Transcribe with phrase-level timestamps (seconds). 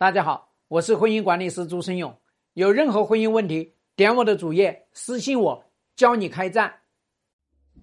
[0.00, 2.16] 大家好，我是婚姻管理师朱生勇。
[2.52, 5.64] 有任何婚姻问题，点我的主页私信我，
[5.96, 6.72] 教你开战。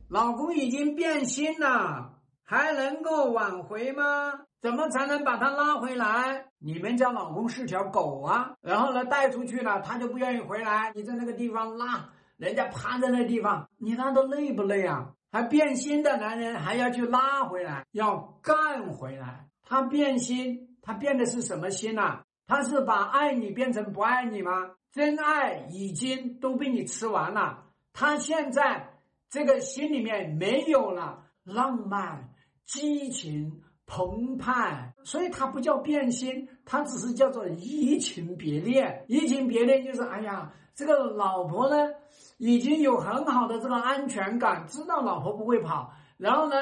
[0.08, 4.32] 老公已经变心了，还能够挽回吗？
[4.62, 6.46] 怎么才能把他拉回来？
[6.58, 8.54] 你们家老公是条狗啊！
[8.62, 10.94] 然后呢，带出去了，他就不愿意回来。
[10.96, 15.12] 你在那个地方拉，人家趴在那地方，你拉的累不累啊？
[15.34, 19.50] 还变心的男人还要去拉回来，要干回来。
[19.66, 20.62] 他变心。
[20.88, 22.20] 他变的是什么心呐？
[22.46, 24.52] 他是把爱你变成不爱你吗？
[24.92, 32.30] 真爱已经都被你吃完了，他现在这个心里面没有了浪漫、
[32.68, 39.06] 激情、澎湃，所以他不叫变心，他只是叫做移情别恋。
[39.08, 41.94] 移情别恋就是，哎呀，这个老婆呢
[42.38, 46.56] 已经有很好的这个安全感，知道老婆不会跑，然后呢。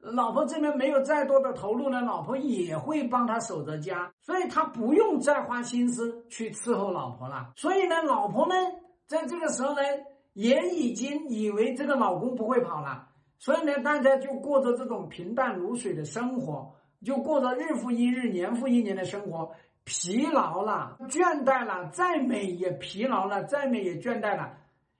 [0.00, 7.52] 老婆这边没有再多的投入呢，老婆也会帮他守着家，所以他不用再花心思去伺候老婆了。
[7.56, 8.54] 所以呢，老婆呢，
[9.06, 9.82] 在这个时候呢，
[10.32, 13.08] 也已经以为这个老公不会跑了，
[13.38, 16.74] 所以呢，大家就过着这种平淡如水的生活，
[17.04, 19.52] 就过着日复一日、年复一年的生活，
[19.84, 24.54] 疲劳了、倦怠了，再美也疲劳了，再美也倦怠了。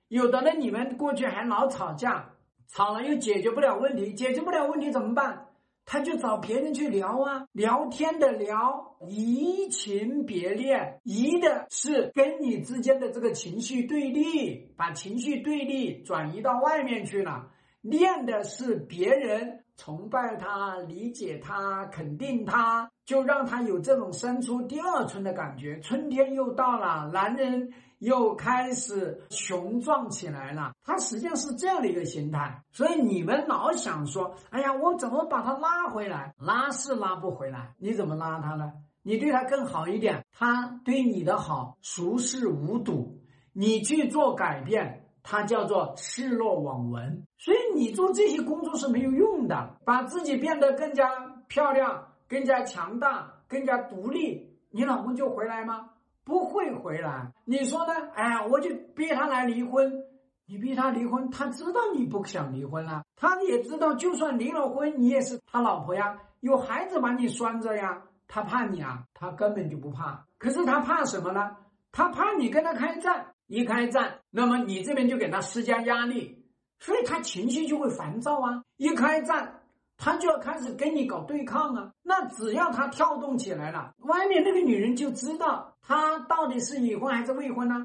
[0.09, 2.27] 有的呢，你们过去还老吵架。
[2.73, 5.47] 吵了又解决不了问题，解决不了问题怎么办？
[5.83, 17.49] 他就找别人去聊啊，聊天的聊，移情别恋，移的是跟你之间的这个情绪对立，把情绪对立转移到外面去了，
[17.81, 25.77] 恋的是别人崇拜他、理解他、肯定他，就让他有这种生出第二春的感觉。
[25.81, 27.73] 春天又到了，男人。
[28.01, 36.33] 又开始雄壮起来了，他实际上是这样的一个心态，所以你们老想说，哎呀，我怎么把他拉回来？
[36.39, 38.73] 拉是拉不回来，你怎么拉他呢？
[39.03, 43.19] 你对他更好一点，他对你的好熟视无睹，
[43.53, 47.23] 你去做改变，他叫做视若罔闻。
[47.37, 51.07] 所以你做这些工作是没有用的，把自己变得更加
[51.47, 55.91] 漂亮、更加强大、更加独立，你老公就回来吗？
[56.23, 57.93] 不会回来，你说呢？
[58.15, 60.03] 哎，我就逼他来离婚，
[60.45, 69.05] 你逼他离婚，他知道你不想离婚了，他也知道，就算离了婚，你也是他老婆呀，有孩子把你拴着呀，他怕你啊？
[69.13, 71.55] 他根本就不怕，可是他怕什么呢？
[71.93, 76.43] 他怕你跟他开战，一开战，那么你这边就给他施加压力，
[76.79, 79.60] 所以他情绪就会烦躁啊，一开战。
[80.03, 81.91] 他就要开始跟你搞对抗啊！
[82.01, 87.75] 那只要他跳动起来了，外面那个女人就知道他到底是已婚还是未婚呢？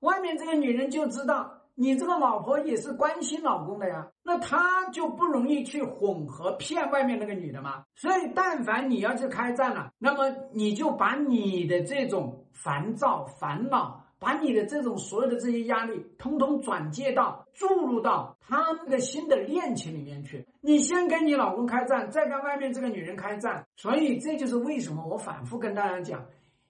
[0.00, 7.84] 外面这个女人就知道你这个老婆也是关心老公的呀，那他就不容易去混合骗外面那个女的嘛。
[7.94, 14.04] 所以，但凡你要去开战了，那么你就把你的这种烦躁、烦恼。
[14.20, 20.46] 把你的这种所有的这些压力，通通转借到注入到他那个新的恋情里面去。
[20.60, 23.66] 你先跟你老公开战，再跟外面这个女人开战。
[23.76, 26.24] 所以这就是为什么我反复跟大家讲，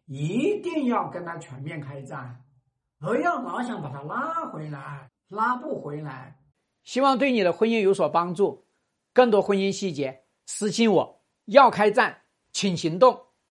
[0.06, 2.40] 一定要跟他全面开战，
[3.00, 6.36] 不要老想把他拉回来，拉不回来。
[6.84, 8.64] 希望对你的婚姻有所帮助。
[9.12, 11.20] 更多婚姻细节，私信我。
[11.46, 12.22] 要开战，
[12.52, 13.26] 请行动。